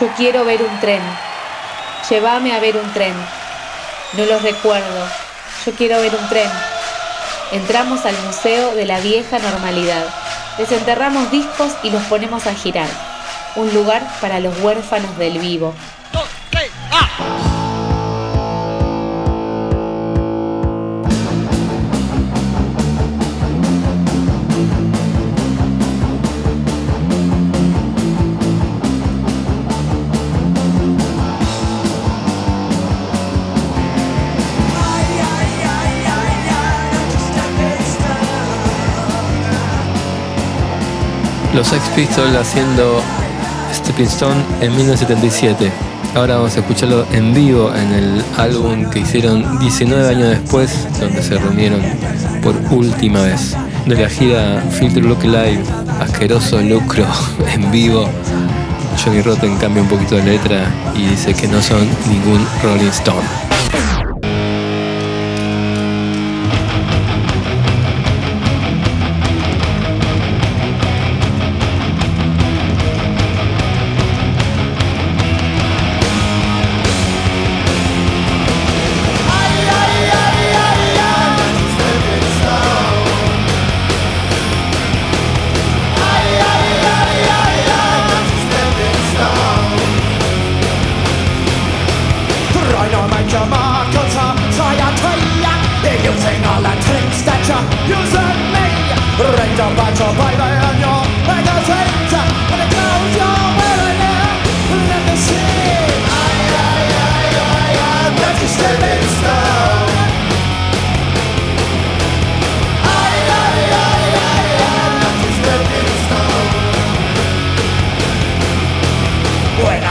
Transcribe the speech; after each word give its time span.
Yo 0.00 0.08
quiero 0.16 0.44
ver 0.44 0.60
un 0.60 0.80
tren. 0.80 1.00
Llévame 2.10 2.52
a 2.52 2.58
ver 2.58 2.76
un 2.76 2.92
tren. 2.92 3.14
No 4.14 4.24
lo 4.24 4.40
recuerdo. 4.40 5.06
Yo 5.64 5.72
quiero 5.72 6.00
ver 6.00 6.12
un 6.14 6.28
tren. 6.28 6.50
Entramos 7.52 8.04
al 8.04 8.16
Museo 8.26 8.74
de 8.74 8.86
la 8.86 8.98
Vieja 8.98 9.38
Normalidad. 9.38 10.04
Desenterramos 10.58 11.30
discos 11.30 11.72
y 11.84 11.90
los 11.90 12.02
ponemos 12.04 12.46
a 12.48 12.54
girar. 12.54 12.88
Un 13.54 13.72
lugar 13.72 14.02
para 14.20 14.40
los 14.40 14.58
huérfanos 14.60 15.16
del 15.16 15.38
vivo. 15.38 15.72
Los 41.54 41.68
Sex 41.68 41.82
Pistols 41.94 42.34
haciendo 42.34 43.00
Stepping 43.72 44.06
Stone 44.06 44.42
en 44.60 44.74
1977. 44.74 45.70
Ahora 46.16 46.36
vamos 46.36 46.56
a 46.56 46.60
escucharlo 46.60 47.06
en 47.12 47.32
vivo 47.32 47.72
en 47.72 47.92
el 47.92 48.24
álbum 48.36 48.90
que 48.90 48.98
hicieron 49.00 49.60
19 49.60 50.08
años 50.08 50.30
después, 50.30 50.88
donde 50.98 51.22
se 51.22 51.38
reunieron 51.38 51.80
por 52.42 52.56
última 52.72 53.22
vez. 53.22 53.56
De 53.86 53.94
la 53.94 54.08
gira 54.08 54.64
Filter 54.68 55.04
Look 55.04 55.22
Live, 55.22 55.62
asqueroso 56.00 56.60
lucro 56.60 57.06
en 57.52 57.70
vivo. 57.70 58.08
Johnny 59.04 59.22
Rotten 59.22 59.56
cambia 59.58 59.82
un 59.82 59.88
poquito 59.88 60.16
de 60.16 60.24
letra 60.24 60.66
y 60.96 61.06
dice 61.06 61.34
que 61.34 61.46
no 61.46 61.62
son 61.62 61.88
ningún 62.08 62.44
Rolling 62.64 62.88
Stone. 62.88 63.53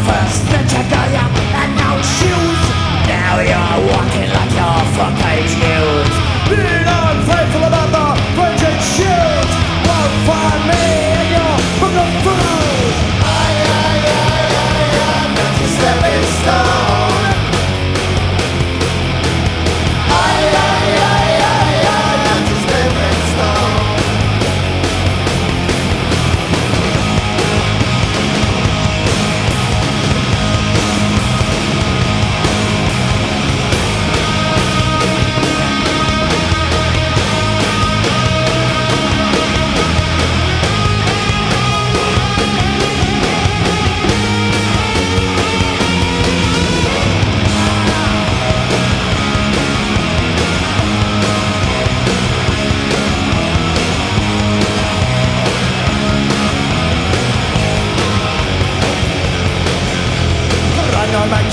first 0.00 0.44
met 0.50 0.72
a 0.72 0.82
guy 0.90 1.14
and 1.62 1.76
now 1.76 1.96
shoes. 2.02 2.60
Now 3.06 3.40
you're 3.40 3.92
walking. 3.92 4.23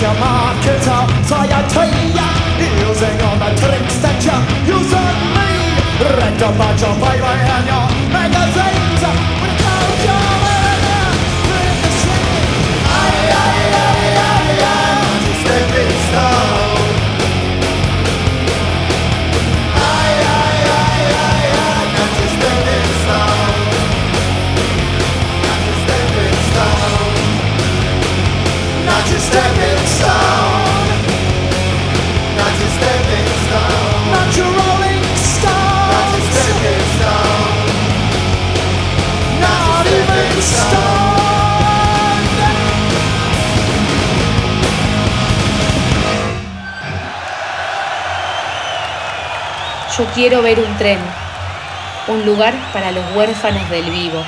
your 0.01 0.15
markers 0.17 0.87
are 0.87 1.07
So 1.29 1.37
you 1.45 1.61
tell 1.69 1.93
ya. 2.17 2.27
Using 2.89 3.17
all 3.21 3.37
the 3.37 3.49
tricks 3.61 3.97
that 4.01 4.17
you 4.25 4.37
use 4.73 4.93
on 4.93 5.15
me. 5.35 5.49
Red 6.01 6.41
up 6.41 6.59
at 6.59 6.81
your 6.81 6.95
baby 6.97 7.33
and 7.55 7.67
your 7.69 7.80
Yo 49.97 50.05
quiero 50.15 50.41
ver 50.41 50.57
un 50.57 50.77
tren, 50.77 50.99
un 52.07 52.25
lugar 52.25 52.53
para 52.71 52.93
los 52.93 53.03
huérfanos 53.13 53.69
del 53.69 53.89
vivo. 53.91 54.23